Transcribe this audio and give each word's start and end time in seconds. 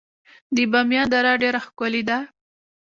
د 0.55 0.57
بامیان 0.71 1.07
دره 1.13 1.31
ډیره 1.41 1.59
ښکلې 1.65 2.03
ده 2.09 2.17